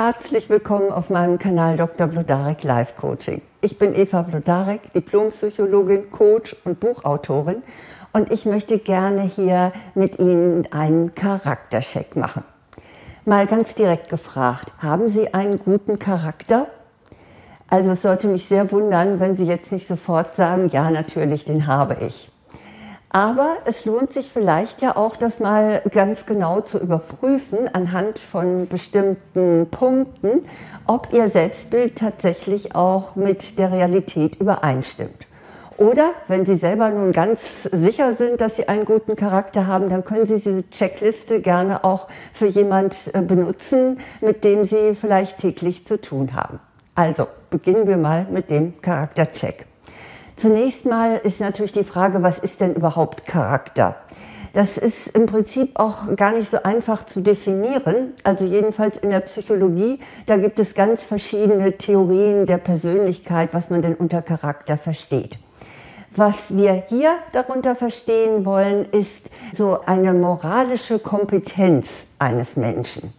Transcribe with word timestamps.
Herzlich 0.00 0.48
willkommen 0.48 0.92
auf 0.92 1.10
meinem 1.10 1.40
Kanal 1.40 1.76
Dr. 1.76 2.06
Blodarek 2.06 2.62
Life 2.62 2.94
Coaching. 3.00 3.42
Ich 3.62 3.80
bin 3.80 3.96
Eva 3.96 4.22
Blodarek, 4.22 4.92
Diplompsychologin, 4.92 6.12
Coach 6.12 6.54
und 6.62 6.78
Buchautorin 6.78 7.64
und 8.12 8.30
ich 8.30 8.44
möchte 8.44 8.78
gerne 8.78 9.22
hier 9.22 9.72
mit 9.96 10.20
Ihnen 10.20 10.68
einen 10.70 11.16
Charaktercheck 11.16 12.14
machen. 12.14 12.44
Mal 13.24 13.48
ganz 13.48 13.74
direkt 13.74 14.08
gefragt, 14.08 14.70
haben 14.78 15.08
Sie 15.08 15.34
einen 15.34 15.58
guten 15.58 15.98
Charakter? 15.98 16.68
Also 17.68 17.90
es 17.90 18.02
sollte 18.02 18.28
mich 18.28 18.46
sehr 18.46 18.70
wundern, 18.70 19.18
wenn 19.18 19.36
Sie 19.36 19.46
jetzt 19.46 19.72
nicht 19.72 19.88
sofort 19.88 20.36
sagen, 20.36 20.68
ja 20.68 20.92
natürlich, 20.92 21.44
den 21.44 21.66
habe 21.66 21.96
ich. 22.06 22.30
Aber 23.10 23.56
es 23.64 23.86
lohnt 23.86 24.12
sich 24.12 24.30
vielleicht 24.30 24.82
ja 24.82 24.96
auch, 24.96 25.16
das 25.16 25.40
mal 25.40 25.82
ganz 25.90 26.26
genau 26.26 26.60
zu 26.60 26.78
überprüfen 26.78 27.72
anhand 27.72 28.18
von 28.18 28.68
bestimmten 28.68 29.66
Punkten, 29.70 30.44
ob 30.86 31.08
Ihr 31.12 31.30
Selbstbild 31.30 31.96
tatsächlich 31.96 32.74
auch 32.74 33.16
mit 33.16 33.58
der 33.58 33.72
Realität 33.72 34.36
übereinstimmt. 34.36 35.26
Oder 35.78 36.10
wenn 36.26 36.44
Sie 36.44 36.56
selber 36.56 36.90
nun 36.90 37.12
ganz 37.12 37.62
sicher 37.62 38.14
sind, 38.14 38.40
dass 38.40 38.56
Sie 38.56 38.68
einen 38.68 38.84
guten 38.84 39.14
Charakter 39.14 39.66
haben, 39.68 39.88
dann 39.88 40.04
können 40.04 40.26
Sie 40.26 40.34
diese 40.34 40.68
Checkliste 40.70 41.40
gerne 41.40 41.84
auch 41.84 42.08
für 42.34 42.46
jemand 42.46 43.10
äh, 43.14 43.22
benutzen, 43.22 44.00
mit 44.20 44.42
dem 44.42 44.64
Sie 44.64 44.96
vielleicht 44.96 45.38
täglich 45.38 45.86
zu 45.86 46.00
tun 46.00 46.34
haben. 46.34 46.58
Also 46.96 47.28
beginnen 47.48 47.86
wir 47.86 47.96
mal 47.96 48.26
mit 48.28 48.50
dem 48.50 48.82
Charaktercheck. 48.82 49.67
Zunächst 50.38 50.86
mal 50.86 51.20
ist 51.24 51.40
natürlich 51.40 51.72
die 51.72 51.82
Frage, 51.82 52.22
was 52.22 52.38
ist 52.38 52.60
denn 52.60 52.76
überhaupt 52.76 53.26
Charakter? 53.26 53.96
Das 54.52 54.78
ist 54.78 55.08
im 55.08 55.26
Prinzip 55.26 55.72
auch 55.74 56.14
gar 56.14 56.30
nicht 56.32 56.48
so 56.52 56.62
einfach 56.62 57.04
zu 57.04 57.22
definieren. 57.22 58.14
Also 58.22 58.44
jedenfalls 58.44 58.96
in 58.98 59.10
der 59.10 59.18
Psychologie, 59.18 59.98
da 60.26 60.36
gibt 60.36 60.60
es 60.60 60.74
ganz 60.74 61.02
verschiedene 61.02 61.76
Theorien 61.76 62.46
der 62.46 62.58
Persönlichkeit, 62.58 63.50
was 63.52 63.68
man 63.68 63.82
denn 63.82 63.96
unter 63.96 64.22
Charakter 64.22 64.78
versteht. 64.78 65.40
Was 66.14 66.56
wir 66.56 66.84
hier 66.88 67.16
darunter 67.32 67.74
verstehen 67.74 68.44
wollen, 68.44 68.84
ist 68.92 69.28
so 69.52 69.80
eine 69.86 70.14
moralische 70.14 71.00
Kompetenz 71.00 72.06
eines 72.20 72.56
Menschen. 72.56 73.12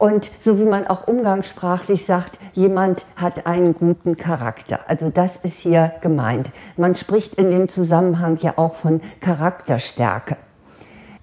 Und 0.00 0.30
so 0.40 0.58
wie 0.58 0.64
man 0.64 0.86
auch 0.86 1.06
umgangssprachlich 1.06 2.06
sagt, 2.06 2.38
jemand 2.54 3.04
hat 3.16 3.46
einen 3.46 3.74
guten 3.74 4.16
Charakter. 4.16 4.80
Also 4.88 5.10
das 5.10 5.36
ist 5.42 5.58
hier 5.58 5.92
gemeint. 6.00 6.50
Man 6.78 6.94
spricht 6.94 7.34
in 7.34 7.50
dem 7.50 7.68
Zusammenhang 7.68 8.38
ja 8.40 8.54
auch 8.56 8.76
von 8.76 9.02
Charakterstärke. 9.20 10.38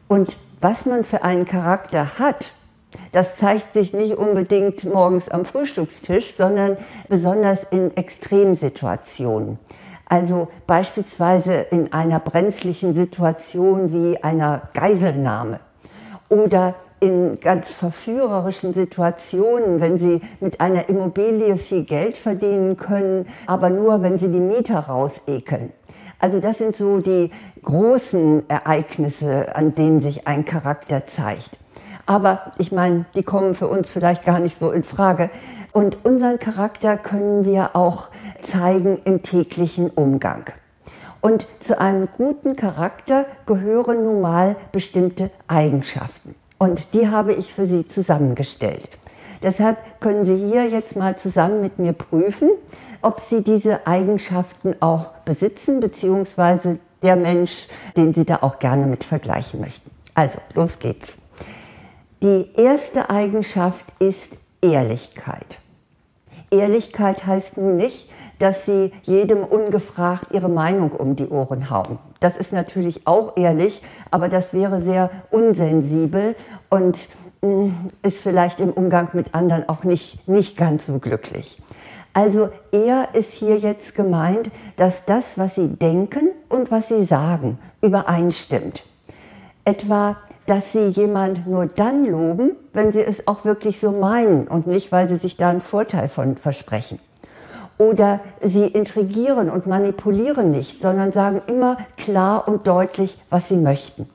Und 0.08 0.38
was 0.61 0.86
man 0.86 1.06
für 1.06 1.23
einen 1.23 1.45
Charakter 1.45 2.19
hat, 2.19 2.52
das 3.14 3.36
zeigt 3.38 3.73
sich 3.73 3.94
nicht 3.94 4.16
unbedingt 4.16 4.84
morgens 4.84 5.28
am 5.28 5.45
Frühstückstisch, 5.45 6.36
sondern 6.38 6.78
besonders 7.09 7.64
in 7.72 7.97
Extremsituationen. 7.97 9.58
Also 10.06 10.50
beispielsweise 10.67 11.66
in 11.72 11.94
einer 11.94 12.19
brenzlichen 12.19 12.94
Situation 12.94 13.91
wie 13.91 14.23
einer 14.23 14.69
Geiselnahme 14.75 15.62
oder 16.30 16.75
in 17.00 17.40
ganz 17.40 17.76
verführerischen 17.76 18.73
Situationen, 18.73 19.81
wenn 19.81 19.98
sie 19.98 20.22
mit 20.40 20.59
einer 20.62 20.90
Immobilie 20.90 21.58
viel 21.58 21.84
Geld 21.84 22.17
verdienen 22.17 22.78
können, 22.78 23.28
aber 23.45 23.70
nur, 23.70 24.02
wenn 24.02 24.17
sie 24.17 24.30
die 24.30 24.40
Mieter 24.40 24.80
rausekeln. 24.80 25.72
Also 26.20 26.40
das 26.40 26.58
sind 26.58 26.75
so 26.75 27.00
die 27.00 27.30
großen 27.64 28.50
Ereignisse, 28.50 29.56
an 29.56 29.75
denen 29.75 30.02
sich 30.02 30.28
ein 30.28 30.45
Charakter 30.45 31.06
zeigt. 31.06 31.52
Aber 32.08 32.53
ich 32.58 32.72
meine, 32.72 33.06
die 33.16 33.23
kommen 33.23 33.53
für 33.53 33.68
uns 33.68 33.92
vielleicht 33.92 34.25
gar 34.25 34.40
nicht 34.40 34.58
so 34.58 34.72
in 34.72 34.84
Frage. 34.84 35.30
Und 35.73 36.06
unseren 36.06 36.40
Charakter 36.40 36.98
können 36.98 37.45
wir 37.45 37.75
auch 37.75 38.08
zeigen 38.42 39.00
im 39.03 39.22
täglichen 39.22 39.90
Umgang. 39.90 40.45
Und 41.22 41.45
zu 41.59 41.80
einem 41.80 42.08
guten 42.16 42.56
Charakter 42.56 43.25
gehören 43.46 44.03
nun 44.03 44.22
mal 44.22 44.56
bestimmte 44.72 45.29
Eigenschaften. 45.47 46.35
Und 46.57 46.81
die 46.94 47.09
habe 47.09 47.34
ich 47.34 47.53
für 47.53 47.66
Sie 47.66 47.85
zusammengestellt. 47.85 48.90
Deshalb 49.44 49.78
können 50.00 50.25
Sie 50.25 50.35
hier 50.35 50.68
jetzt 50.68 50.95
mal 50.95 51.18
zusammen 51.18 51.62
mit 51.62 51.78
mir 51.78 51.94
prüfen, 51.94 52.50
ob 53.01 53.19
Sie 53.19 53.44
diese 53.44 53.85
Eigenschaften 53.85 54.75
auch 54.79 55.12
besitzen, 55.25 55.79
beziehungsweise 55.79 56.79
der 57.03 57.16
Mensch, 57.16 57.67
den 57.96 58.13
Sie 58.13 58.25
da 58.25 58.38
auch 58.41 58.57
gerne 58.59 58.88
mit 58.88 59.03
vergleichen 59.03 59.62
möchten. 59.62 59.91
Also, 60.16 60.40
los 60.56 60.79
geht's. 60.79 61.17
Die 62.23 62.47
erste 62.56 63.12
Eigenschaft 63.12 63.85
ist 64.00 64.34
Ehrlichkeit. 64.62 65.59
Ehrlichkeit 66.50 67.28
heißt 67.28 67.57
nun 67.57 67.78
nicht, 67.78 68.09
dass 68.40 68.66
sie 68.66 68.91
jedem 69.03 69.44
ungefragt 69.44 70.31
ihre 70.31 70.50
Meinung 70.50 70.91
um 70.91 71.16
die 71.16 71.28
Ohren 71.28 71.69
hauen. 71.69 72.00
Das 72.19 72.38
ist 72.38 72.51
natürlich 72.51 73.05
auch 73.05 73.38
ehrlich, 73.38 73.81
aber 74.11 74.29
das 74.29 74.53
wäre 74.53 74.81
sehr 74.81 75.09
unsensibel 75.31 76.35
und 76.69 77.07
mm, 77.41 77.69
ist 78.01 78.22
vielleicht 78.22 78.59
im 78.59 78.72
Umgang 78.72 79.09
mit 79.13 79.33
anderen 79.35 79.67
auch 79.69 79.83
nicht, 79.83 80.28
nicht 80.28 80.57
ganz 80.57 80.88
so 80.88 81.00
glücklich. 81.00 81.57
Also 82.13 82.50
eher 82.72 83.09
ist 83.13 83.33
hier 83.33 83.57
jetzt 83.57 83.94
gemeint, 83.94 84.50
dass 84.75 85.05
das, 85.05 85.38
was 85.38 85.53
sie 85.53 85.67
denken 85.67 86.29
und 86.50 86.72
was 86.72 86.88
sie 86.88 87.03
sagen, 87.03 87.59
übereinstimmt. 87.81 88.84
Etwa, 89.66 90.17
dass 90.47 90.72
sie 90.72 90.88
jemand 90.88 91.45
nur 91.45 91.67
dann 91.67 92.05
loben, 92.05 92.53
wenn 92.73 92.91
sie 92.91 93.03
es 93.03 93.28
auch 93.28 93.45
wirklich 93.45 93.79
so 93.79 93.91
meinen 93.91 94.47
und 94.47 94.66
nicht, 94.66 94.91
weil 94.91 95.07
sie 95.09 95.17
sich 95.17 95.38
da 95.38 95.49
einen 95.49 95.61
Vorteil 95.61 96.09
von 96.09 96.38
versprechen. 96.38 96.99
Oder 97.78 98.22
sie 98.42 98.66
intrigieren 98.66 99.50
und 99.50 99.68
manipulieren 99.68 100.52
nicht, 100.52 100.82
sondern 100.82 101.12
sagen 101.12 101.42
immer 101.48 101.78
klar 101.96 102.48
und 102.48 102.68
deutlich, 102.68 103.18
was 103.30 103.50
sie 103.50 103.58
möchten. 103.58 104.10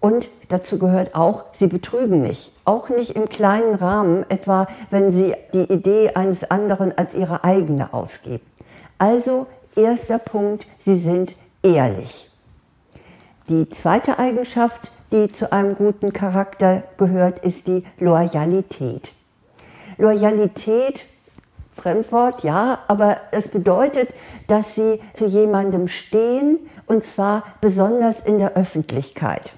Und 0.00 0.28
dazu 0.48 0.78
gehört 0.78 1.14
auch, 1.14 1.44
sie 1.52 1.66
betrügen 1.66 2.22
nicht. 2.22 2.52
Auch 2.64 2.88
nicht 2.88 3.16
im 3.16 3.28
kleinen 3.28 3.74
Rahmen, 3.74 4.24
etwa 4.28 4.68
wenn 4.90 5.12
sie 5.12 5.34
die 5.52 5.72
Idee 5.72 6.10
eines 6.14 6.48
anderen 6.50 6.96
als 6.96 7.14
ihre 7.14 7.44
eigene 7.44 7.92
ausgeben. 7.92 8.44
Also 8.98 9.46
erster 9.76 10.18
Punkt, 10.18 10.66
sie 10.78 10.96
sind 10.96 11.34
ehrlich. 11.62 12.28
Die 13.48 13.68
zweite 13.68 14.18
Eigenschaft, 14.18 14.90
die 15.10 15.32
zu 15.32 15.52
einem 15.52 15.74
guten 15.76 16.12
Charakter 16.12 16.82
gehört, 16.98 17.38
ist 17.44 17.66
die 17.66 17.84
Loyalität. 17.98 19.12
Loyalität 19.96 21.04
Fremdwort, 21.78 22.42
ja, 22.42 22.80
aber 22.88 23.18
es 23.30 23.48
bedeutet, 23.48 24.10
dass 24.46 24.74
sie 24.74 25.00
zu 25.14 25.26
jemandem 25.26 25.88
stehen 25.88 26.58
und 26.86 27.04
zwar 27.04 27.44
besonders 27.60 28.20
in 28.20 28.38
der 28.38 28.54
Öffentlichkeit. 28.54 29.52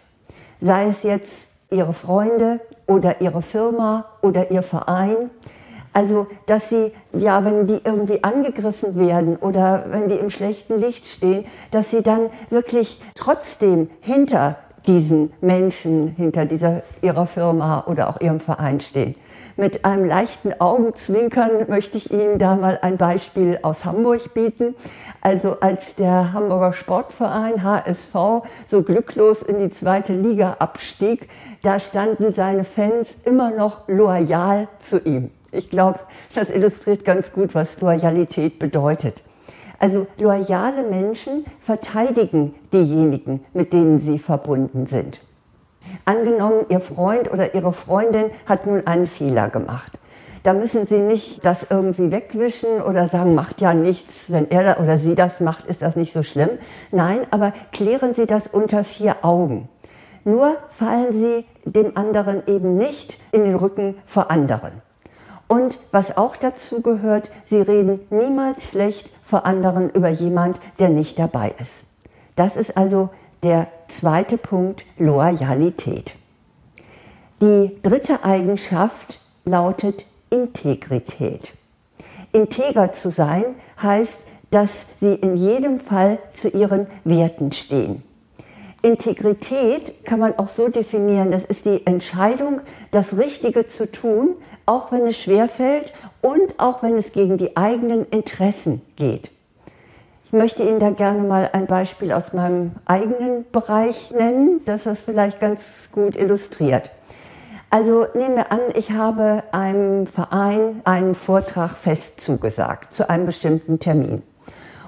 Sei 0.61 0.89
es 0.89 1.03
jetzt 1.03 1.47
ihre 1.71 1.93
Freunde 1.93 2.61
oder 2.87 3.21
ihre 3.21 3.43
Firma 3.43 4.07
oder 4.21 4.51
ihr 4.51 4.63
Verein. 4.63 5.31
Also, 5.93 6.29
dass 6.47 6.69
sie, 6.69 6.93
ja, 7.13 7.45
wenn 7.45 7.67
die 7.67 7.81
irgendwie 7.83 8.23
angegriffen 8.23 8.97
werden 8.97 9.37
oder 9.37 9.87
wenn 9.89 10.09
die 10.09 10.15
im 10.15 10.31
schlechten 10.31 10.79
Licht 10.79 11.07
stehen, 11.07 11.47
dass 11.73 11.91
sie 11.91 12.03
dann 12.03 12.31
wirklich 12.49 13.01
trotzdem 13.17 13.91
hinter 14.01 14.57
diesen 14.91 15.33
Menschen, 15.41 16.09
hinter 16.17 16.47
dieser, 16.47 16.83
ihrer 17.01 17.27
Firma 17.27 17.85
oder 17.87 18.09
auch 18.09 18.21
ihrem 18.21 18.41
Verein 18.41 18.81
stehen. 18.81 19.15
Mit 19.57 19.85
einem 19.85 20.05
leichten 20.05 20.53
Augenzwinkern 20.61 21.69
möchte 21.69 21.97
ich 21.97 22.11
Ihnen 22.11 22.39
da 22.39 22.57
mal 22.57 22.79
ein 22.83 22.97
Beispiel 22.97 23.61
aus 23.63 23.85
Hamburg 23.85 24.35
bieten. 24.35 24.75
Also 25.21 25.61
als 25.61 25.95
der 25.95 26.33
Hamburger 26.33 26.73
Sportverein 26.73 27.63
HSV 27.63 28.15
so 28.67 28.83
glücklos 28.83 29.43
in 29.43 29.59
die 29.59 29.71
zweite 29.71 30.13
Liga 30.13 30.57
abstieg, 30.59 31.29
da 31.63 31.79
standen 31.79 32.35
seine 32.35 32.65
Fans 32.65 33.17
immer 33.25 33.51
noch 33.51 33.87
loyal 33.87 34.67
zu 34.81 34.99
ihm. 34.99 35.31
Ich 35.53 35.71
glaube, 35.71 36.01
das 36.35 36.51
illustriert 36.51 37.05
ganz 37.05 37.33
gut, 37.33 37.55
was 37.55 37.81
Loyalität 37.81 38.59
bedeutet. 38.59 39.23
Also 39.81 40.07
loyale 40.19 40.85
Menschen 40.85 41.45
verteidigen 41.59 42.55
diejenigen, 42.73 43.45
mit 43.55 43.73
denen 43.73 43.99
sie 43.99 44.19
verbunden 44.19 44.87
sind. 44.87 45.19
Angenommen, 46.05 46.67
Ihr 46.69 46.81
Freund 46.81 47.33
oder 47.33 47.55
Ihre 47.55 47.73
Freundin 47.73 48.27
hat 48.45 48.67
nun 48.67 48.87
einen 48.87 49.07
Fehler 49.07 49.49
gemacht. 49.49 49.99
Da 50.43 50.53
müssen 50.53 50.87
Sie 50.87 51.01
nicht 51.01 51.45
das 51.45 51.67
irgendwie 51.69 52.11
wegwischen 52.11 52.83
oder 52.83 53.09
sagen, 53.09 53.35
macht 53.35 53.61
ja 53.63 53.75
nichts, 53.75 54.31
wenn 54.31 54.51
er 54.51 54.81
oder 54.81 54.99
sie 54.99 55.15
das 55.15 55.41
macht, 55.41 55.67
ist 55.67 55.83
das 55.83 55.97
nicht 55.97 56.13
so 56.13 56.23
schlimm. 56.23 56.51
Nein, 56.93 57.21
aber 57.31 57.53
klären 57.73 58.15
Sie 58.15 58.27
das 58.27 58.49
unter 58.49 58.85
vier 58.85 59.17
Augen. 59.23 59.69
Nur 60.25 60.57
fallen 60.71 61.13
Sie 61.13 61.45
dem 61.65 61.97
anderen 61.97 62.43
eben 62.47 62.77
nicht 62.77 63.19
in 63.33 63.45
den 63.45 63.55
Rücken 63.55 63.97
vor 64.07 64.31
anderen. 64.31 64.83
Und 65.51 65.79
was 65.91 66.17
auch 66.17 66.37
dazu 66.37 66.81
gehört, 66.81 67.29
Sie 67.45 67.61
reden 67.61 67.99
niemals 68.11 68.69
schlecht 68.69 69.11
vor 69.27 69.47
anderen 69.47 69.91
über 69.91 70.09
jemand, 70.09 70.61
der 70.79 70.91
nicht 70.91 71.19
dabei 71.19 71.53
ist. 71.61 71.83
Das 72.37 72.57
ist 72.57 72.77
also 72.77 73.09
der 73.43 73.67
zweite 73.89 74.39
Punkt, 74.39 74.85
Loyalität. 74.97 76.15
Die 77.43 77.77
dritte 77.83 78.23
Eigenschaft 78.23 79.19
lautet 79.45 80.05
Integrität. 80.31 81.53
Integer 82.31 82.93
zu 82.93 83.11
sein 83.11 83.57
heißt, 83.83 84.21
dass 84.53 84.87
sie 85.01 85.15
in 85.15 85.37
jedem 85.37 85.81
Fall 85.81 86.21
zu 86.33 86.49
ihren 86.49 86.87
Werten 87.03 87.51
stehen. 87.51 88.05
Integrität 88.83 90.07
kann 90.07 90.21
man 90.21 90.39
auch 90.39 90.49
so 90.49 90.69
definieren, 90.69 91.33
das 91.33 91.45
ist 91.45 91.67
die 91.67 91.87
Entscheidung, 91.87 92.61
das 92.93 93.19
Richtige 93.19 93.67
zu 93.67 93.91
tun, 93.91 94.37
auch 94.71 94.93
wenn 94.93 95.05
es 95.09 95.19
schwerfällt 95.19 95.93
und 96.21 96.55
auch 96.59 96.81
wenn 96.85 96.97
es 96.97 97.11
gegen 97.11 97.39
die 97.39 97.57
eigenen 97.57 98.07
Interessen 98.07 98.83
geht. 98.95 99.33
Ich 100.25 100.33
möchte 100.33 100.63
Ihnen 100.63 100.79
da 100.79 100.91
gerne 100.91 101.25
mal 101.25 101.51
ein 101.53 101.67
Beispiel 101.67 102.13
aus 102.13 102.33
meinem 102.33 102.77
eigenen 102.85 103.45
Bereich 103.51 104.13
nennen, 104.13 104.61
das 104.67 104.85
das 104.85 105.03
vielleicht 105.03 105.41
ganz 105.41 105.89
gut 105.91 106.15
illustriert. 106.15 106.89
Also 107.71 108.07
nehmen 108.15 108.37
wir 108.37 108.53
an, 108.53 108.61
ich 108.75 108.93
habe 108.93 109.43
einem 109.51 110.07
Verein 110.07 110.83
einen 110.85 111.17
Vortrag 111.17 111.73
fest 111.77 112.21
zugesagt 112.21 112.95
zu 112.95 113.11
einem 113.11 113.27
bestimmten 113.27 113.81
Termin. 113.81 114.23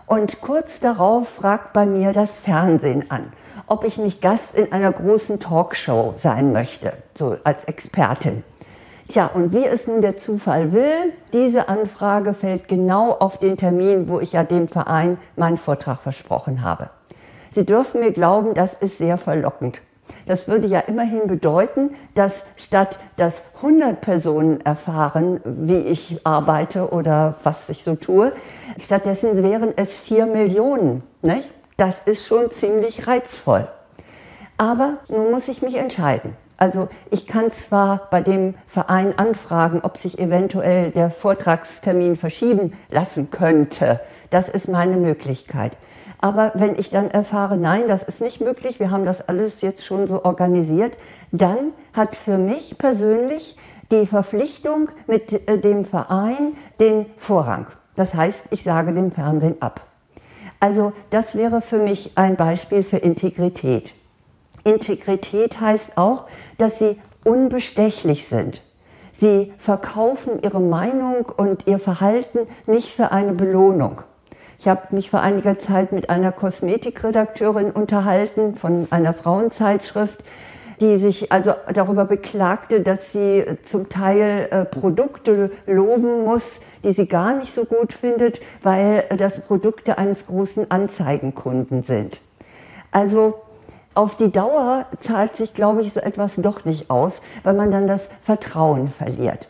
Und 0.06 0.40
kurz 0.40 0.78
darauf 0.78 1.28
fragt 1.28 1.72
bei 1.72 1.86
mir 1.86 2.12
das 2.12 2.38
Fernsehen 2.38 3.10
an, 3.10 3.32
ob 3.66 3.82
ich 3.82 3.98
nicht 3.98 4.22
Gast 4.22 4.54
in 4.54 4.70
einer 4.70 4.92
großen 4.92 5.40
Talkshow 5.40 6.14
sein 6.18 6.52
möchte, 6.52 6.92
so 7.14 7.36
als 7.42 7.64
Expertin. 7.64 8.44
Tja, 9.12 9.26
und 9.26 9.52
wie 9.52 9.66
es 9.66 9.86
nun 9.86 10.00
der 10.00 10.16
Zufall 10.16 10.72
will, 10.72 11.12
diese 11.34 11.68
Anfrage 11.68 12.32
fällt 12.32 12.66
genau 12.66 13.10
auf 13.10 13.36
den 13.36 13.58
Termin, 13.58 14.08
wo 14.08 14.20
ich 14.20 14.32
ja 14.32 14.42
dem 14.42 14.68
Verein 14.68 15.18
meinen 15.36 15.58
Vortrag 15.58 16.00
versprochen 16.00 16.62
habe. 16.62 16.88
Sie 17.50 17.66
dürfen 17.66 18.00
mir 18.00 18.12
glauben, 18.12 18.54
das 18.54 18.72
ist 18.72 18.96
sehr 18.96 19.18
verlockend. 19.18 19.82
Das 20.24 20.48
würde 20.48 20.66
ja 20.66 20.80
immerhin 20.80 21.26
bedeuten, 21.26 21.90
dass 22.14 22.46
statt 22.56 22.98
dass 23.18 23.42
100 23.56 24.00
Personen 24.00 24.62
erfahren, 24.62 25.42
wie 25.44 25.80
ich 25.80 26.18
arbeite 26.24 26.88
oder 26.88 27.34
was 27.42 27.68
ich 27.68 27.84
so 27.84 27.96
tue, 27.96 28.32
stattdessen 28.80 29.42
wären 29.42 29.74
es 29.76 30.00
4 30.00 30.24
Millionen. 30.24 31.02
Nicht? 31.20 31.50
Das 31.76 31.96
ist 32.06 32.24
schon 32.24 32.50
ziemlich 32.50 33.06
reizvoll. 33.06 33.68
Aber 34.56 35.00
nun 35.10 35.30
muss 35.30 35.48
ich 35.48 35.60
mich 35.60 35.74
entscheiden. 35.74 36.34
Also 36.62 36.88
ich 37.10 37.26
kann 37.26 37.50
zwar 37.50 38.08
bei 38.12 38.20
dem 38.20 38.54
Verein 38.68 39.18
anfragen, 39.18 39.80
ob 39.82 39.96
sich 39.96 40.20
eventuell 40.20 40.92
der 40.92 41.10
Vortragstermin 41.10 42.14
verschieben 42.14 42.74
lassen 42.88 43.32
könnte. 43.32 43.98
Das 44.30 44.48
ist 44.48 44.68
meine 44.68 44.96
Möglichkeit. 44.96 45.72
Aber 46.20 46.52
wenn 46.54 46.78
ich 46.78 46.90
dann 46.90 47.10
erfahre, 47.10 47.56
nein, 47.56 47.88
das 47.88 48.04
ist 48.04 48.20
nicht 48.20 48.40
möglich, 48.40 48.78
wir 48.78 48.92
haben 48.92 49.04
das 49.04 49.28
alles 49.28 49.60
jetzt 49.60 49.84
schon 49.84 50.06
so 50.06 50.24
organisiert, 50.24 50.96
dann 51.32 51.72
hat 51.94 52.14
für 52.14 52.38
mich 52.38 52.78
persönlich 52.78 53.56
die 53.90 54.06
Verpflichtung 54.06 54.88
mit 55.08 55.32
äh, 55.48 55.58
dem 55.58 55.84
Verein 55.84 56.52
den 56.78 57.06
Vorrang. 57.16 57.66
Das 57.96 58.14
heißt, 58.14 58.44
ich 58.50 58.62
sage 58.62 58.94
dem 58.94 59.10
Fernsehen 59.10 59.56
ab. 59.58 59.80
Also 60.60 60.92
das 61.10 61.34
wäre 61.34 61.60
für 61.60 61.78
mich 61.78 62.12
ein 62.14 62.36
Beispiel 62.36 62.84
für 62.84 62.98
Integrität. 62.98 63.94
Integrität 64.64 65.60
heißt 65.60 65.96
auch, 65.96 66.26
dass 66.58 66.78
sie 66.78 66.98
unbestechlich 67.24 68.26
sind. 68.26 68.62
Sie 69.12 69.52
verkaufen 69.58 70.40
ihre 70.42 70.60
Meinung 70.60 71.26
und 71.36 71.66
ihr 71.66 71.78
Verhalten 71.78 72.40
nicht 72.66 72.88
für 72.88 73.12
eine 73.12 73.32
Belohnung. 73.34 74.02
Ich 74.58 74.68
habe 74.68 74.94
mich 74.94 75.10
vor 75.10 75.20
einiger 75.20 75.58
Zeit 75.58 75.92
mit 75.92 76.08
einer 76.08 76.32
Kosmetikredakteurin 76.32 77.72
unterhalten 77.72 78.56
von 78.56 78.86
einer 78.90 79.12
Frauenzeitschrift, 79.12 80.22
die 80.80 80.98
sich 80.98 81.30
also 81.30 81.54
darüber 81.72 82.04
beklagte, 82.04 82.80
dass 82.80 83.12
sie 83.12 83.44
zum 83.64 83.88
Teil 83.88 84.48
äh, 84.50 84.64
Produkte 84.64 85.50
loben 85.66 86.24
muss, 86.24 86.60
die 86.84 86.92
sie 86.92 87.06
gar 87.06 87.34
nicht 87.36 87.52
so 87.54 87.64
gut 87.64 87.92
findet, 87.92 88.40
weil 88.62 89.04
das 89.16 89.40
Produkte 89.40 89.98
eines 89.98 90.26
großen 90.26 90.70
Anzeigenkunden 90.70 91.82
sind. 91.82 92.20
Also 92.90 93.34
auf 93.94 94.16
die 94.16 94.30
Dauer 94.30 94.86
zahlt 95.00 95.36
sich, 95.36 95.54
glaube 95.54 95.82
ich, 95.82 95.92
so 95.92 96.00
etwas 96.00 96.36
doch 96.36 96.64
nicht 96.64 96.90
aus, 96.90 97.20
weil 97.42 97.54
man 97.54 97.70
dann 97.70 97.86
das 97.86 98.08
Vertrauen 98.22 98.88
verliert. 98.88 99.48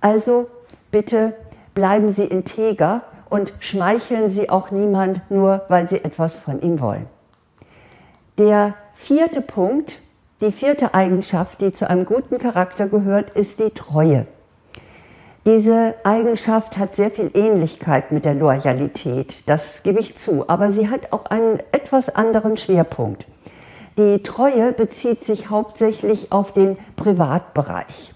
Also 0.00 0.46
bitte 0.90 1.34
bleiben 1.74 2.14
Sie 2.14 2.24
integer 2.24 3.02
und 3.28 3.52
schmeicheln 3.60 4.30
Sie 4.30 4.48
auch 4.48 4.70
niemand 4.70 5.30
nur, 5.30 5.62
weil 5.68 5.88
Sie 5.88 6.02
etwas 6.02 6.36
von 6.36 6.60
ihm 6.62 6.80
wollen. 6.80 7.06
Der 8.38 8.74
vierte 8.94 9.40
Punkt, 9.40 9.96
die 10.40 10.52
vierte 10.52 10.94
Eigenschaft, 10.94 11.60
die 11.60 11.72
zu 11.72 11.88
einem 11.88 12.04
guten 12.04 12.38
Charakter 12.38 12.86
gehört, 12.86 13.30
ist 13.30 13.60
die 13.60 13.70
Treue. 13.70 14.26
Diese 15.46 15.94
Eigenschaft 16.04 16.78
hat 16.78 16.96
sehr 16.96 17.10
viel 17.10 17.30
Ähnlichkeit 17.34 18.12
mit 18.12 18.24
der 18.24 18.34
Loyalität, 18.34 19.46
das 19.46 19.82
gebe 19.82 20.00
ich 20.00 20.16
zu, 20.16 20.48
aber 20.48 20.72
sie 20.72 20.88
hat 20.88 21.12
auch 21.12 21.26
einen 21.26 21.58
etwas 21.70 22.08
anderen 22.08 22.56
Schwerpunkt. 22.56 23.26
Die 23.96 24.22
Treue 24.24 24.72
bezieht 24.72 25.22
sich 25.22 25.50
hauptsächlich 25.50 26.32
auf 26.32 26.52
den 26.52 26.76
Privatbereich. 26.96 28.12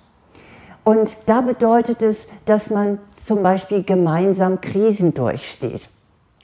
Und 0.83 1.17
da 1.27 1.41
bedeutet 1.41 2.03
es, 2.03 2.27
dass 2.47 2.71
man 2.71 2.99
zum 3.25 3.43
Beispiel 3.43 3.85
gemeinsam 3.85 4.61
Krisen 4.61 5.15
durchsteht. 5.15 5.89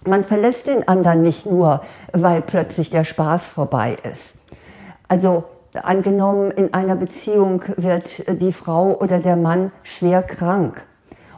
Man 0.06 0.22
verlässt 0.22 0.66
den 0.66 0.86
anderen 0.86 1.22
nicht 1.22 1.46
nur, 1.46 1.80
weil 2.12 2.42
plötzlich 2.42 2.90
der 2.90 3.04
Spaß 3.04 3.48
vorbei 3.48 3.96
ist. 4.08 4.34
Also 5.08 5.44
angenommen, 5.72 6.50
in 6.52 6.72
einer 6.74 6.94
Beziehung 6.94 7.62
wird 7.76 8.24
die 8.40 8.52
Frau 8.52 8.96
oder 9.00 9.18
der 9.18 9.36
Mann 9.36 9.72
schwer 9.82 10.22
krank. 10.22 10.84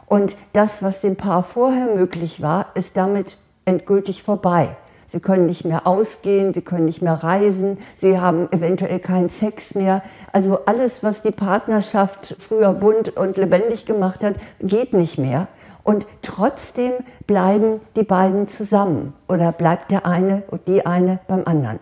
Und 0.05 0.35
das, 0.53 0.83
was 0.83 1.01
dem 1.01 1.15
Paar 1.15 1.43
vorher 1.43 1.95
möglich 1.95 2.41
war, 2.41 2.67
ist 2.75 2.95
damit 2.95 3.37
endgültig 3.65 4.21
vorbei. 4.21 4.75
Sie 5.09 5.19
können 5.21 5.45
nicht 5.45 5.63
mehr 5.63 5.87
ausgehen, 5.87 6.53
sie 6.53 6.61
können 6.61 6.85
nicht 6.85 7.01
mehr 7.01 7.23
reisen, 7.23 7.77
sie 7.95 8.19
haben 8.19 8.51
eventuell 8.51 8.99
keinen 8.99 9.29
Sex 9.29 9.73
mehr. 9.73 10.03
Also 10.33 10.65
alles, 10.65 11.01
was 11.01 11.21
die 11.21 11.31
Partnerschaft 11.31 12.35
früher 12.39 12.73
bunt 12.73 13.15
und 13.15 13.37
lebendig 13.37 13.85
gemacht 13.85 14.23
hat, 14.23 14.35
geht 14.59 14.93
nicht 14.93 15.17
mehr. 15.17 15.47
Und 15.83 16.05
trotzdem 16.21 16.91
bleiben 17.25 17.79
die 17.95 18.03
beiden 18.03 18.49
zusammen 18.49 19.13
oder 19.29 19.53
bleibt 19.53 19.91
der 19.91 20.05
eine 20.05 20.43
und 20.47 20.67
die 20.67 20.85
eine 20.85 21.19
beim 21.27 21.43
anderen. 21.45 21.79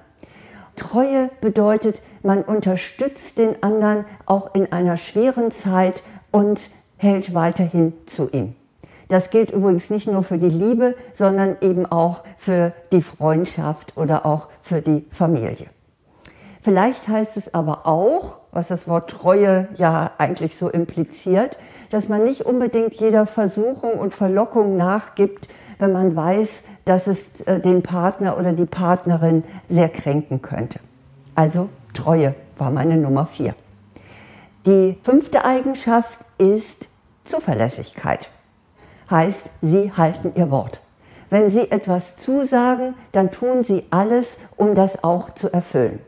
Treue 0.75 1.31
bedeutet, 1.41 2.01
man 2.21 2.43
unterstützt 2.43 3.39
den 3.39 3.63
anderen 3.63 4.05
auch 4.27 4.53
in 4.53 4.71
einer 4.71 4.97
schweren 4.97 5.51
Zeit 5.51 6.03
und 6.31 6.69
hält 6.97 7.33
weiterhin 7.33 7.93
zu 8.05 8.29
ihm. 8.29 8.55
Das 9.07 9.29
gilt 9.29 9.51
übrigens 9.51 9.89
nicht 9.89 10.07
nur 10.07 10.23
für 10.23 10.37
die 10.37 10.49
Liebe, 10.49 10.95
sondern 11.13 11.57
eben 11.61 11.85
auch 11.85 12.23
für 12.37 12.73
die 12.91 13.01
Freundschaft 13.01 13.95
oder 13.97 14.25
auch 14.25 14.47
für 14.61 14.81
die 14.81 15.05
Familie. 15.11 15.67
Vielleicht 16.61 17.07
heißt 17.07 17.37
es 17.37 17.53
aber 17.53 17.85
auch, 17.85 18.37
was 18.51 18.69
das 18.69 18.87
Wort 18.87 19.11
Treue 19.11 19.67
ja 19.75 20.11
eigentlich 20.17 20.57
so 20.57 20.69
impliziert, 20.69 21.57
dass 21.91 22.09
man 22.09 22.23
nicht 22.23 22.41
unbedingt 22.41 22.95
jeder 22.95 23.27
Versuchung 23.27 23.93
und 23.93 24.15
Verlockung 24.15 24.75
nachgibt, 24.75 25.47
wenn 25.77 25.91
man 25.91 26.15
weiß, 26.15 26.63
dass 26.85 27.05
es 27.05 27.41
äh, 27.45 27.59
den 27.59 27.83
Partner 27.83 28.39
oder 28.39 28.53
die 28.53 28.65
Partnerin 28.65 29.43
sehr 29.69 29.89
kränken 29.89 30.41
könnte. 30.41 30.79
Also 31.35 31.69
Treue 31.93 32.33
war 32.57 32.71
meine 32.71 32.97
Nummer 32.97 33.27
vier. 33.27 33.53
Die 34.65 34.97
fünfte 35.03 35.45
Eigenschaft 35.45 36.17
ist 36.39 36.87
Zuverlässigkeit 37.25 38.29
heißt, 39.09 39.49
sie 39.61 39.91
halten 39.91 40.33
ihr 40.35 40.51
Wort. 40.51 40.79
Wenn 41.29 41.49
sie 41.51 41.71
etwas 41.71 42.17
zusagen, 42.17 42.93
dann 43.11 43.31
tun 43.31 43.63
sie 43.63 43.85
alles, 43.89 44.37
um 44.57 44.75
das 44.75 45.03
auch 45.03 45.31
zu 45.31 45.51
erfüllen. 45.51 45.99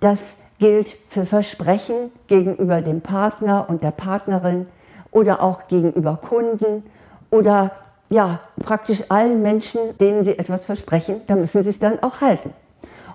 Das 0.00 0.36
gilt 0.58 0.94
für 1.08 1.26
Versprechen 1.26 2.12
gegenüber 2.26 2.82
dem 2.82 3.00
Partner 3.00 3.66
und 3.68 3.82
der 3.82 3.90
Partnerin 3.90 4.66
oder 5.10 5.42
auch 5.42 5.66
gegenüber 5.66 6.16
Kunden 6.16 6.84
oder 7.30 7.72
ja, 8.10 8.40
praktisch 8.62 9.02
allen 9.08 9.42
Menschen, 9.42 9.80
denen 9.98 10.24
sie 10.24 10.38
etwas 10.38 10.66
versprechen, 10.66 11.22
da 11.26 11.36
müssen 11.36 11.62
sie 11.62 11.70
es 11.70 11.78
dann 11.78 12.02
auch 12.02 12.20
halten. 12.20 12.52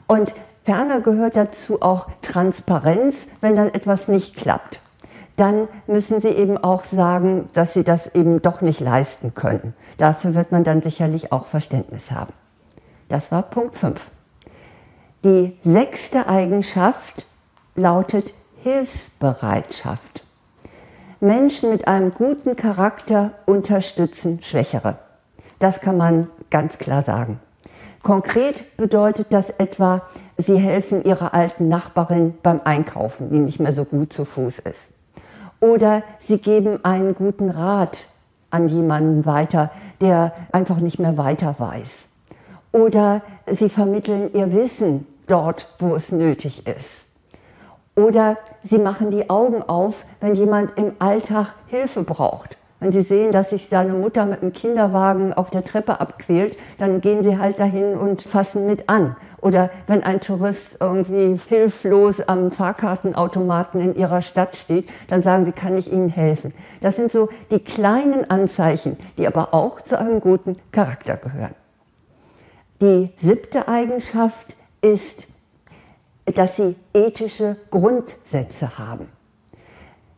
Und 0.08 0.34
ferner 0.66 1.00
gehört 1.02 1.36
dazu 1.36 1.82
auch 1.82 2.08
Transparenz, 2.22 3.28
wenn 3.40 3.56
dann 3.56 3.70
etwas 3.70 4.08
nicht 4.08 4.36
klappt 4.36 4.82
dann 5.40 5.70
müssen 5.88 6.20
sie 6.20 6.30
eben 6.30 6.58
auch 6.58 6.84
sagen, 6.84 7.50
dass 7.54 7.74
sie 7.74 7.84
das 7.84 8.14
eben 8.14 8.42
doch 8.42 8.62
nicht 8.62 8.80
leisten 8.80 9.34
können. 9.34 9.74
Dafür 9.98 10.36
wird 10.36 10.52
man 10.52 10.64
dann 10.64 10.82
sicherlich 10.82 11.32
auch 11.32 11.46
Verständnis 11.46 12.12
haben. 12.12 12.34
Das 13.08 13.32
war 13.32 13.44
Punkt 13.44 13.78
5. 13.78 14.00
Die 15.24 15.58
sechste 15.64 16.28
Eigenschaft 16.28 17.26
lautet 17.76 18.34
Hilfsbereitschaft. 18.62 20.26
Menschen 21.22 21.70
mit 21.70 21.88
einem 21.88 22.14
guten 22.14 22.56
Charakter 22.56 23.32
unterstützen 23.46 24.40
Schwächere. 24.44 25.00
Das 25.60 25.82
kann 25.82 25.98
man 25.98 26.30
ganz 26.50 26.78
klar 26.78 27.04
sagen. 27.04 27.40
Konkret 28.04 28.78
bedeutet 28.78 29.28
das 29.32 29.50
etwa, 29.50 30.02
sie 30.38 30.58
helfen 30.58 31.04
ihrer 31.04 31.34
alten 31.34 31.68
Nachbarin 31.68 32.38
beim 32.42 32.62
Einkaufen, 32.64 33.30
die 33.30 33.40
nicht 33.40 33.60
mehr 33.60 33.74
so 33.74 33.84
gut 33.84 34.14
zu 34.14 34.24
Fuß 34.24 34.60
ist. 34.60 34.90
Oder 35.60 36.04
sie 36.20 36.38
geben 36.38 36.84
einen 36.84 37.16
guten 37.16 37.50
Rat 37.50 38.00
an 38.50 38.68
jemanden 38.68 39.26
weiter, 39.26 39.72
der 40.02 40.34
einfach 40.52 40.80
nicht 40.80 41.00
mehr 41.00 41.18
weiter 41.18 41.56
weiß. 41.58 42.08
Oder 42.72 43.22
sie 43.48 43.70
vermitteln 43.70 44.32
ihr 44.34 44.54
Wissen 44.54 45.06
dort, 45.28 45.68
wo 45.80 45.96
es 45.96 46.12
nötig 46.12 46.66
ist. 46.68 47.06
Oder 47.96 48.38
sie 48.64 48.78
machen 48.78 49.12
die 49.12 49.30
Augen 49.30 49.62
auf, 49.62 50.06
wenn 50.22 50.36
jemand 50.36 50.78
im 50.78 50.94
Alltag 51.00 51.54
Hilfe 51.68 52.04
braucht. 52.04 52.56
Wenn 52.80 52.94
sie 52.94 53.02
sehen, 53.02 53.34
dass 53.34 53.50
sich 53.50 53.68
seine 53.68 53.94
Mutter 53.94 54.26
mit 54.26 54.42
dem 54.42 54.54
Kinderwagen 54.54 55.34
auf 55.34 55.50
der 55.50 55.66
Treppe 55.66 56.00
abquält, 56.00 56.58
dann 56.78 57.02
gehen 57.02 57.24
sie 57.24 57.38
halt 57.38 57.60
dahin 57.60 57.96
und 57.98 58.22
fassen 58.22 58.68
mit 58.68 58.88
an. 58.88 59.18
Oder 59.42 59.70
wenn 59.88 60.04
ein 60.04 60.20
Tourist 60.20 60.78
irgendwie 60.80 61.40
hilflos 61.48 62.22
am 62.22 62.52
Fahrkartenautomaten 62.52 63.80
in 63.82 63.96
ihrer 63.96 64.22
Stadt 64.22 64.56
steht, 64.56 64.90
dann 65.08 65.22
sagen 65.22 65.46
sie, 65.46 65.52
kann 65.52 65.78
ich 65.78 65.92
Ihnen 65.92 66.10
helfen. 66.10 66.54
Das 66.82 66.96
sind 66.96 67.12
so 67.12 67.30
die 67.52 67.60
kleinen 67.60 68.30
Anzeichen, 68.30 68.98
die 69.18 69.28
aber 69.28 69.54
auch 69.54 69.82
zu 69.82 69.98
einem 69.98 70.20
guten 70.20 70.58
Charakter 70.72 71.16
gehören. 71.16 71.56
Die 72.82 73.10
siebte 73.22 73.68
Eigenschaft 73.68 74.48
ist, 74.82 75.28
dass 76.26 76.56
sie 76.56 76.76
ethische 76.94 77.58
Grundsätze 77.72 78.78
haben. 78.78 79.10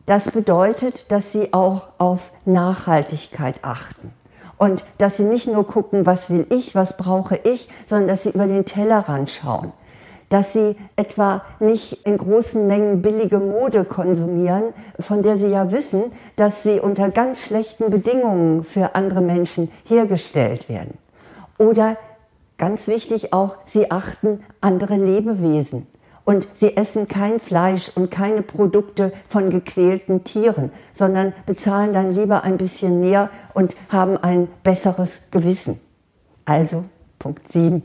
Das 0.06 0.24
bedeutet, 0.24 1.10
dass 1.10 1.32
sie 1.32 1.52
auch 1.52 1.88
auf 1.98 2.32
Nachhaltigkeit 2.44 3.56
achten. 3.62 4.12
Und 4.62 4.84
dass 4.98 5.16
sie 5.16 5.24
nicht 5.24 5.48
nur 5.48 5.66
gucken, 5.66 6.06
was 6.06 6.30
will 6.30 6.46
ich, 6.50 6.76
was 6.76 6.96
brauche 6.96 7.36
ich, 7.42 7.66
sondern 7.88 8.06
dass 8.06 8.22
sie 8.22 8.28
über 8.28 8.46
den 8.46 8.64
Tellerrand 8.64 9.28
schauen. 9.28 9.72
Dass 10.28 10.52
sie 10.52 10.76
etwa 10.94 11.42
nicht 11.58 12.06
in 12.06 12.16
großen 12.16 12.68
Mengen 12.68 13.02
billige 13.02 13.38
Mode 13.38 13.84
konsumieren, 13.84 14.72
von 15.00 15.24
der 15.24 15.36
sie 15.36 15.48
ja 15.48 15.72
wissen, 15.72 16.12
dass 16.36 16.62
sie 16.62 16.78
unter 16.78 17.10
ganz 17.10 17.40
schlechten 17.40 17.90
Bedingungen 17.90 18.62
für 18.62 18.94
andere 18.94 19.20
Menschen 19.20 19.68
hergestellt 19.84 20.68
werden. 20.68 20.96
Oder 21.58 21.96
ganz 22.56 22.86
wichtig 22.86 23.32
auch, 23.32 23.56
sie 23.66 23.90
achten 23.90 24.44
andere 24.60 24.94
Lebewesen. 24.94 25.88
Und 26.24 26.46
sie 26.54 26.76
essen 26.76 27.08
kein 27.08 27.40
Fleisch 27.40 27.90
und 27.94 28.10
keine 28.10 28.42
Produkte 28.42 29.12
von 29.28 29.50
gequälten 29.50 30.22
Tieren, 30.22 30.70
sondern 30.92 31.32
bezahlen 31.46 31.92
dann 31.92 32.12
lieber 32.12 32.44
ein 32.44 32.58
bisschen 32.58 33.00
mehr 33.00 33.30
und 33.54 33.74
haben 33.90 34.16
ein 34.16 34.48
besseres 34.62 35.20
Gewissen. 35.30 35.80
Also 36.44 36.84
Punkt 37.18 37.50
7. 37.50 37.82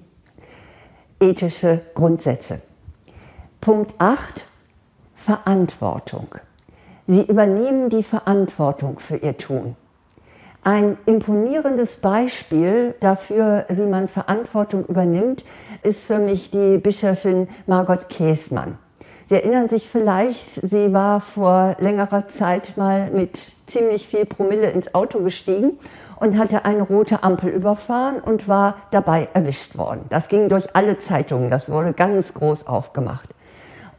Ethische 1.20 1.82
Grundsätze. 1.96 2.60
Punkt 3.60 3.94
8. 3.98 4.46
Verantwortung. 5.15 6.27
Sie 7.08 7.24
übernehmen 7.24 7.89
die 7.89 8.03
Verantwortung 8.03 9.00
für 9.00 9.17
ihr 9.17 9.38
Tun. 9.38 9.75
Ein 10.67 10.97
imponierendes 11.05 11.95
Beispiel 11.95 12.93
dafür, 13.00 13.63
wie 13.69 13.86
man 13.86 14.09
Verantwortung 14.09 14.83
übernimmt, 14.86 15.45
ist 15.81 16.03
für 16.03 16.19
mich 16.19 16.51
die 16.51 16.77
Bischöfin 16.77 17.47
Margot 17.67 18.09
Käßmann. 18.09 18.77
Sie 19.29 19.36
erinnern 19.36 19.69
sich 19.69 19.88
vielleicht, 19.88 20.55
sie 20.55 20.91
war 20.91 21.21
vor 21.21 21.77
längerer 21.79 22.27
Zeit 22.27 22.75
mal 22.75 23.09
mit 23.12 23.39
ziemlich 23.67 24.09
viel 24.09 24.25
Promille 24.25 24.69
ins 24.71 24.93
Auto 24.93 25.19
gestiegen 25.19 25.79
und 26.19 26.38
hatte 26.38 26.65
eine 26.65 26.81
rote 26.81 27.24
Ampel 27.24 27.50
überfahren 27.50 28.19
und 28.19 28.50
war 28.50 28.75
dabei 28.91 29.29
erwischt 29.33 29.77
worden. 29.77 30.01
Das 30.09 30.27
ging 30.27 30.50
durch 30.50 30.75
alle 30.75 31.00
Zeitungen, 31.00 31.50
das 31.50 31.71
wurde 31.71 31.93
ganz 31.93 32.33
groß 32.33 32.67
aufgemacht. 32.67 33.29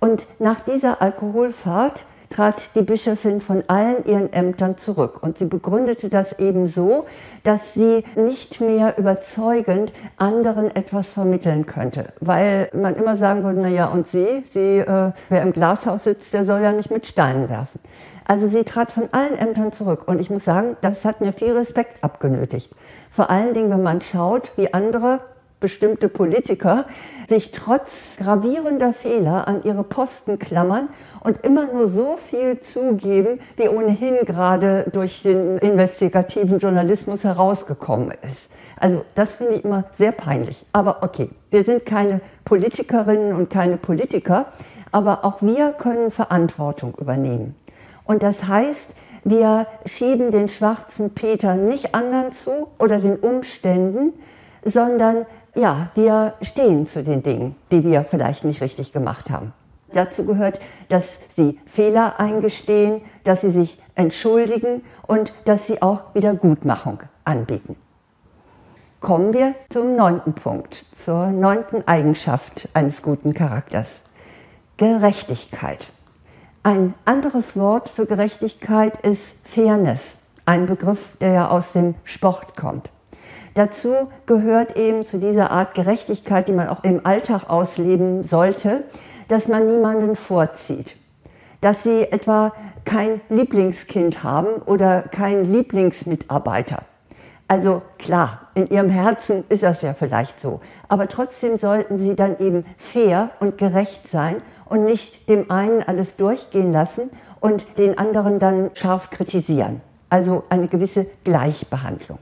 Und 0.00 0.26
nach 0.38 0.60
dieser 0.60 1.00
Alkoholfahrt 1.00 2.04
trat 2.30 2.74
die 2.74 2.82
Bischöfin 2.82 3.40
von 3.40 3.64
allen 3.68 4.04
ihren 4.04 4.32
Ämtern 4.32 4.76
zurück. 4.76 5.22
Und 5.22 5.38
sie 5.38 5.46
begründete 5.46 6.08
das 6.08 6.38
eben 6.38 6.66
so, 6.66 7.06
dass 7.42 7.74
sie 7.74 8.04
nicht 8.16 8.60
mehr 8.60 8.98
überzeugend 8.98 9.92
anderen 10.16 10.74
etwas 10.74 11.08
vermitteln 11.08 11.66
könnte. 11.66 12.12
Weil 12.20 12.70
man 12.72 12.96
immer 12.96 13.16
sagen 13.16 13.44
würde, 13.44 13.60
na 13.60 13.68
ja, 13.68 13.86
und 13.86 14.08
sie, 14.08 14.44
sie, 14.50 14.78
äh, 14.78 15.12
wer 15.28 15.42
im 15.42 15.52
Glashaus 15.52 16.04
sitzt, 16.04 16.32
der 16.32 16.44
soll 16.44 16.60
ja 16.60 16.72
nicht 16.72 16.90
mit 16.90 17.06
Steinen 17.06 17.48
werfen. 17.48 17.80
Also 18.26 18.46
sie 18.46 18.64
trat 18.64 18.92
von 18.92 19.08
allen 19.12 19.38
Ämtern 19.38 19.72
zurück. 19.72 20.06
Und 20.06 20.20
ich 20.20 20.28
muss 20.28 20.44
sagen, 20.44 20.76
das 20.82 21.04
hat 21.06 21.22
mir 21.22 21.32
viel 21.32 21.56
Respekt 21.56 22.04
abgenötigt. 22.04 22.70
Vor 23.10 23.30
allen 23.30 23.54
Dingen, 23.54 23.70
wenn 23.70 23.82
man 23.82 24.02
schaut, 24.02 24.52
wie 24.56 24.72
andere 24.74 25.20
bestimmte 25.60 26.08
Politiker 26.08 26.86
sich 27.28 27.50
trotz 27.52 28.16
gravierender 28.18 28.92
Fehler 28.92 29.48
an 29.48 29.62
ihre 29.64 29.84
Posten 29.84 30.38
klammern 30.38 30.88
und 31.20 31.44
immer 31.44 31.66
nur 31.66 31.88
so 31.88 32.16
viel 32.16 32.60
zugeben, 32.60 33.40
wie 33.56 33.68
ohnehin 33.68 34.18
gerade 34.24 34.86
durch 34.92 35.22
den 35.22 35.58
investigativen 35.58 36.58
Journalismus 36.58 37.24
herausgekommen 37.24 38.12
ist. 38.22 38.48
Also 38.80 39.04
das 39.14 39.34
finde 39.34 39.54
ich 39.54 39.64
immer 39.64 39.84
sehr 39.96 40.12
peinlich. 40.12 40.64
Aber 40.72 41.02
okay, 41.02 41.30
wir 41.50 41.64
sind 41.64 41.84
keine 41.84 42.20
Politikerinnen 42.44 43.34
und 43.34 43.50
keine 43.50 43.76
Politiker, 43.76 44.46
aber 44.92 45.24
auch 45.24 45.42
wir 45.42 45.72
können 45.72 46.10
Verantwortung 46.10 46.94
übernehmen. 46.98 47.54
Und 48.04 48.22
das 48.22 48.44
heißt, 48.46 48.88
wir 49.24 49.66
schieben 49.84 50.30
den 50.30 50.48
schwarzen 50.48 51.10
Peter 51.10 51.54
nicht 51.54 51.94
anderen 51.94 52.32
zu 52.32 52.68
oder 52.78 52.98
den 52.98 53.16
Umständen, 53.16 54.14
sondern 54.64 55.26
ja, 55.54 55.90
wir 55.94 56.34
stehen 56.42 56.86
zu 56.86 57.02
den 57.02 57.22
Dingen, 57.22 57.56
die 57.70 57.84
wir 57.84 58.04
vielleicht 58.04 58.44
nicht 58.44 58.60
richtig 58.60 58.92
gemacht 58.92 59.30
haben. 59.30 59.52
Dazu 59.92 60.24
gehört, 60.24 60.60
dass 60.88 61.18
sie 61.36 61.58
Fehler 61.66 62.20
eingestehen, 62.20 63.00
dass 63.24 63.40
sie 63.40 63.50
sich 63.50 63.80
entschuldigen 63.94 64.82
und 65.06 65.32
dass 65.44 65.66
sie 65.66 65.80
auch 65.80 66.14
Wiedergutmachung 66.14 67.00
anbieten. 67.24 67.76
Kommen 69.00 69.32
wir 69.32 69.54
zum 69.70 69.96
neunten 69.96 70.34
Punkt, 70.34 70.84
zur 70.92 71.28
neunten 71.28 71.86
Eigenschaft 71.86 72.68
eines 72.74 73.02
guten 73.02 73.32
Charakters. 73.32 74.02
Gerechtigkeit. 74.76 75.86
Ein 76.62 76.94
anderes 77.04 77.56
Wort 77.56 77.88
für 77.88 78.06
Gerechtigkeit 78.06 79.00
ist 79.02 79.36
Fairness, 79.44 80.16
ein 80.44 80.66
Begriff, 80.66 81.16
der 81.20 81.32
ja 81.32 81.48
aus 81.48 81.72
dem 81.72 81.94
Sport 82.04 82.56
kommt. 82.56 82.90
Dazu 83.54 84.08
gehört 84.26 84.76
eben 84.76 85.04
zu 85.04 85.18
dieser 85.18 85.50
Art 85.50 85.74
Gerechtigkeit, 85.74 86.48
die 86.48 86.52
man 86.52 86.68
auch 86.68 86.84
im 86.84 87.04
Alltag 87.04 87.48
ausleben 87.48 88.22
sollte, 88.22 88.84
dass 89.28 89.48
man 89.48 89.66
niemanden 89.66 90.16
vorzieht. 90.16 90.96
Dass 91.60 91.82
sie 91.82 92.02
etwa 92.02 92.52
kein 92.84 93.20
Lieblingskind 93.28 94.22
haben 94.22 94.62
oder 94.64 95.02
keinen 95.02 95.52
Lieblingsmitarbeiter. 95.52 96.82
Also 97.48 97.82
klar, 97.98 98.42
in 98.54 98.68
ihrem 98.68 98.90
Herzen 98.90 99.44
ist 99.48 99.62
das 99.62 99.82
ja 99.82 99.94
vielleicht 99.94 100.40
so. 100.40 100.60
Aber 100.88 101.08
trotzdem 101.08 101.56
sollten 101.56 101.98
sie 101.98 102.14
dann 102.14 102.38
eben 102.38 102.64
fair 102.76 103.30
und 103.40 103.56
gerecht 103.56 104.08
sein 104.08 104.36
und 104.66 104.84
nicht 104.84 105.28
dem 105.28 105.50
einen 105.50 105.82
alles 105.82 106.16
durchgehen 106.16 106.72
lassen 106.72 107.10
und 107.40 107.64
den 107.78 107.98
anderen 107.98 108.38
dann 108.38 108.70
scharf 108.74 109.10
kritisieren. 109.10 109.80
Also 110.10 110.44
eine 110.50 110.68
gewisse 110.68 111.06
Gleichbehandlung 111.24 112.18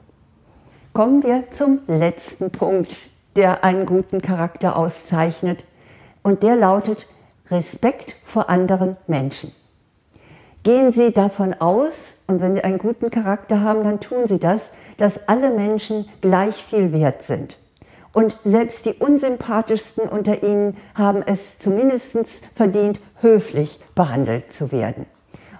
kommen 0.96 1.22
wir 1.22 1.50
zum 1.50 1.80
letzten 1.88 2.50
Punkt, 2.50 3.10
der 3.36 3.62
einen 3.64 3.84
guten 3.84 4.22
Charakter 4.22 4.76
auszeichnet. 4.76 5.62
Und 6.22 6.42
der 6.42 6.56
lautet 6.56 7.06
Respekt 7.50 8.16
vor 8.24 8.48
anderen 8.48 8.96
Menschen. 9.06 9.52
Gehen 10.62 10.92
Sie 10.92 11.12
davon 11.12 11.52
aus, 11.52 12.14
und 12.26 12.40
wenn 12.40 12.54
Sie 12.54 12.64
einen 12.64 12.78
guten 12.78 13.10
Charakter 13.10 13.60
haben, 13.60 13.84
dann 13.84 14.00
tun 14.00 14.26
Sie 14.26 14.38
das, 14.38 14.70
dass 14.96 15.28
alle 15.28 15.50
Menschen 15.50 16.08
gleich 16.22 16.64
viel 16.64 16.94
wert 16.94 17.24
sind. 17.24 17.58
Und 18.14 18.34
selbst 18.44 18.86
die 18.86 18.94
unsympathischsten 18.94 20.08
unter 20.08 20.42
Ihnen 20.42 20.78
haben 20.94 21.22
es 21.26 21.58
zumindest 21.58 22.16
verdient, 22.54 23.00
höflich 23.20 23.80
behandelt 23.94 24.50
zu 24.50 24.72
werden. 24.72 25.04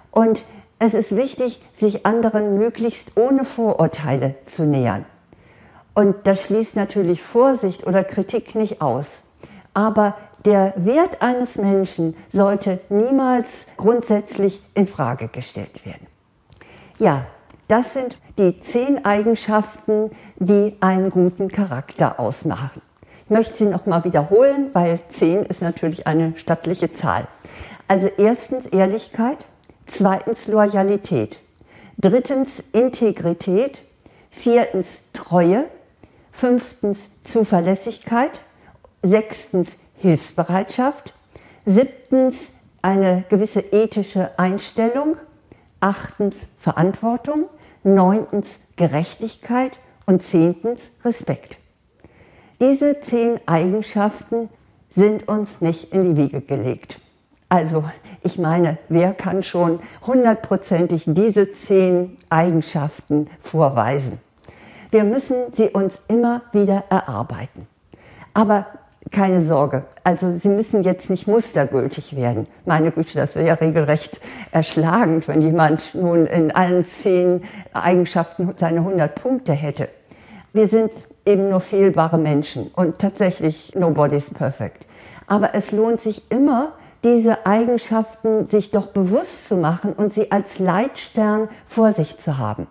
Und 0.09 0.41
es 0.79 0.95
ist 0.95 1.15
wichtig, 1.15 1.61
sich 1.79 2.07
anderen 2.07 2.57
möglichst 2.57 3.15
ohne 3.17 3.45
Vorurteile 3.45 4.33
zu 4.47 4.63
nähern. 4.63 5.05
Und 5.97 6.27
das 6.27 6.43
schließt 6.43 6.75
natürlich 6.75 7.23
Vorsicht 7.23 7.87
oder 7.87 8.03
Kritik 8.03 8.53
nicht 8.53 8.83
aus. 8.83 9.21
Aber 9.73 10.15
der 10.45 10.73
Wert 10.75 11.23
eines 11.23 11.55
Menschen 11.55 12.15
sollte 12.31 12.81
niemals 12.89 13.65
grundsätzlich 13.77 14.61
in 14.75 14.87
Frage 14.87 15.27
gestellt 15.27 15.87
werden. 15.87 16.05
Ja, 16.99 17.25
das 17.67 17.93
sind 17.93 18.19
die 18.37 18.61
zehn 18.61 19.05
Eigenschaften, 19.05 20.11
die 20.35 20.77
einen 20.81 21.09
guten 21.09 21.47
Charakter 21.47 22.19
ausmachen. 22.19 22.83
Ich 23.23 23.31
möchte 23.31 23.57
sie 23.57 23.65
nochmal 23.65 24.03
wiederholen, 24.03 24.69
weil 24.73 24.99
zehn 25.09 25.47
ist 25.47 25.63
natürlich 25.63 26.05
eine 26.05 26.37
stattliche 26.37 26.93
Zahl. 26.93 27.27
Also 27.87 28.07
erstens 28.19 28.67
Ehrlichkeit, 28.67 29.39
zweitens 29.87 30.45
Loyalität, 30.45 31.39
drittens 31.97 32.61
Integrität, 32.71 33.79
viertens 34.29 34.99
Treue, 35.13 35.65
fünftens 36.37 37.09
Zuverlässigkeit, 37.23 38.29
sechstens 39.01 39.75
Hilfsbereitschaft, 39.95 41.13
siebtens 41.65 42.51
eine 42.83 43.25
gewisse 43.27 43.59
ethische 43.59 44.37
Einstellung, 44.37 45.17
achtens 45.79 46.35
Verantwortung, 46.59 47.45
neuntens 47.83 48.59
Gerechtigkeit 48.75 49.71
und 50.05 50.21
zehntens 50.21 50.81
Respekt. 51.03 51.57
Diese 52.61 52.99
zehn 53.01 53.39
Eigenschaften 53.47 54.49
sind 54.95 55.27
uns 55.27 55.59
nicht 55.59 55.91
in 55.91 56.03
die 56.03 56.21
Wiege 56.21 56.41
gelegt. 56.41 56.99
Also, 57.49 57.83
ich 58.23 58.37
meine, 58.37 58.77
wer 58.89 59.13
kann 59.13 59.41
schon 59.41 59.79
hundertprozentig 60.05 61.05
diese 61.07 61.51
zehn 61.51 62.17
Eigenschaften 62.29 63.27
vorweisen? 63.41 64.19
Wir 64.91 65.03
müssen 65.03 65.53
sie 65.53 65.69
uns 65.69 65.99
immer 66.07 66.41
wieder 66.51 66.85
erarbeiten. 66.89 67.67
Aber 68.33 68.67
keine 69.11 69.45
Sorge, 69.45 69.85
also 70.03 70.37
sie 70.37 70.49
müssen 70.49 70.83
jetzt 70.83 71.09
nicht 71.09 71.27
mustergültig 71.27 72.15
werden. 72.15 72.47
Meine 72.65 72.91
Güte, 72.91 73.15
das 73.15 73.35
wäre 73.35 73.47
ja 73.47 73.53
regelrecht 73.53 74.19
erschlagend, 74.51 75.27
wenn 75.27 75.41
jemand 75.41 75.95
nun 75.95 76.25
in 76.25 76.51
allen 76.51 76.83
zehn 76.83 77.41
Eigenschaften 77.73 78.53
seine 78.57 78.79
100 78.79 79.15
Punkte 79.15 79.53
hätte. 79.53 79.89
Wir 80.53 80.67
sind 80.67 80.91
eben 81.25 81.49
nur 81.49 81.59
fehlbare 81.59 82.17
Menschen 82.17 82.69
und 82.75 82.99
tatsächlich 82.99 83.75
nobody's 83.75 84.29
perfect. 84.29 84.85
Aber 85.27 85.53
es 85.53 85.71
lohnt 85.71 85.99
sich 85.99 86.31
immer, 86.31 86.73
diese 87.03 87.45
Eigenschaften 87.45 88.49
sich 88.49 88.71
doch 88.71 88.87
bewusst 88.87 89.47
zu 89.47 89.55
machen 89.55 89.93
und 89.93 90.13
sie 90.13 90.31
als 90.31 90.59
Leitstern 90.59 91.49
vor 91.67 91.93
sich 91.93 92.17
zu 92.17 92.37
haben. 92.37 92.67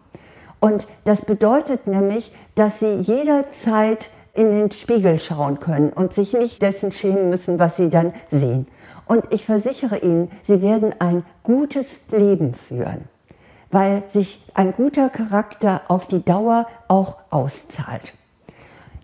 Und 0.60 0.86
das 1.04 1.24
bedeutet 1.24 1.86
nämlich, 1.86 2.32
dass 2.54 2.80
sie 2.80 2.94
jederzeit 2.94 4.08
in 4.34 4.50
den 4.50 4.70
Spiegel 4.70 5.18
schauen 5.18 5.60
können 5.60 5.90
und 5.90 6.14
sich 6.14 6.32
nicht 6.32 6.62
dessen 6.62 6.92
schämen 6.92 7.30
müssen, 7.30 7.58
was 7.58 7.76
sie 7.76 7.90
dann 7.90 8.12
sehen. 8.30 8.66
Und 9.06 9.24
ich 9.30 9.46
versichere 9.46 9.98
Ihnen, 9.98 10.30
Sie 10.42 10.60
werden 10.60 10.94
ein 10.98 11.24
gutes 11.44 12.00
Leben 12.10 12.54
führen, 12.54 13.08
weil 13.70 14.02
sich 14.08 14.44
ein 14.54 14.72
guter 14.72 15.08
Charakter 15.10 15.82
auf 15.88 16.06
die 16.06 16.24
Dauer 16.24 16.66
auch 16.88 17.18
auszahlt. 17.30 18.14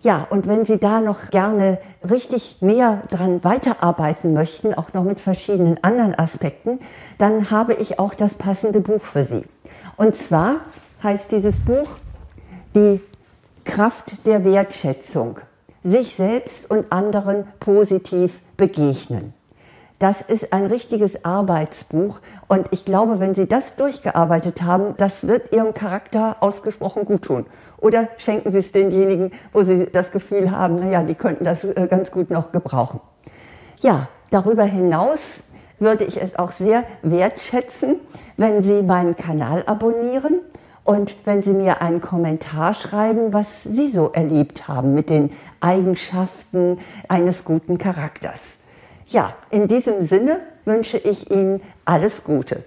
Ja, 0.01 0.27
und 0.29 0.47
wenn 0.47 0.65
Sie 0.65 0.77
da 0.77 0.99
noch 0.99 1.29
gerne 1.29 1.77
richtig 2.07 2.57
mehr 2.59 3.03
dran 3.09 3.41
weiterarbeiten 3.45 4.33
möchten, 4.33 4.73
auch 4.73 4.91
noch 4.91 5.05
mit 5.05 5.21
verschiedenen 5.21 5.81
anderen 5.81 6.13
Aspekten, 6.19 6.79
dann 7.17 7.49
habe 7.49 7.73
ich 7.75 7.99
auch 7.99 8.13
das 8.13 8.33
passende 8.33 8.81
Buch 8.81 9.01
für 9.01 9.23
Sie. 9.23 9.45
Und 9.95 10.15
zwar 10.15 10.57
heißt 11.03 11.31
dieses 11.31 11.59
Buch 11.59 11.89
Die 12.75 13.01
Kraft 13.65 14.25
der 14.25 14.43
Wertschätzung. 14.45 15.37
Sich 15.83 16.15
selbst 16.15 16.71
und 16.71 16.91
anderen 16.91 17.45
positiv 17.59 18.39
begegnen. 18.55 19.33
Das 19.99 20.21
ist 20.21 20.51
ein 20.51 20.65
richtiges 20.65 21.23
Arbeitsbuch 21.23 22.19
und 22.47 22.67
ich 22.71 22.83
glaube, 22.83 23.19
wenn 23.19 23.35
Sie 23.35 23.47
das 23.47 23.75
durchgearbeitet 23.75 24.61
haben, 24.61 24.95
das 24.97 25.27
wird 25.27 25.53
Ihrem 25.53 25.73
Charakter 25.73 26.37
ausgesprochen 26.39 27.05
gut 27.05 27.23
tun. 27.23 27.45
Oder 27.77 28.09
schenken 28.17 28.51
Sie 28.51 28.57
es 28.57 28.71
denjenigen, 28.71 29.31
wo 29.51 29.63
Sie 29.63 29.87
das 29.91 30.11
Gefühl 30.11 30.51
haben, 30.51 30.75
naja, 30.75 31.03
die 31.03 31.15
könnten 31.15 31.45
das 31.45 31.63
äh, 31.63 31.87
ganz 31.89 32.11
gut 32.11 32.31
noch 32.31 32.51
gebrauchen. 32.51 32.99
Ja, 33.79 34.07
darüber 34.29 34.63
hinaus 34.63 35.41
würde 35.79 36.05
ich 36.05 36.21
es 36.21 36.37
auch 36.37 36.51
sehr 36.51 36.85
wertschätzen, 37.01 37.99
wenn 38.35 38.63
Sie 38.63 38.81
meinen 38.81 39.15
Kanal 39.15 39.63
abonnieren 39.67 40.41
und 40.83 41.15
wenn 41.25 41.41
Sie 41.41 41.53
mir 41.53 41.81
einen 41.81 42.01
Kommentar 42.01 42.73
schreiben, 42.73 43.31
was 43.33 43.63
Sie 43.63 43.89
so 43.89 44.11
erlebt 44.11 44.67
haben 44.67 44.93
mit 44.93 45.09
den 45.09 45.31
Eigenschaften 45.61 46.79
eines 47.07 47.45
guten 47.45 47.77
Charakters. 47.77 48.57
Ja, 49.07 49.33
in 49.49 49.67
diesem 49.67 50.05
Sinne 50.05 50.39
wünsche 50.65 50.97
ich 50.97 51.31
Ihnen 51.31 51.61
alles 51.85 52.23
Gute. 52.23 52.63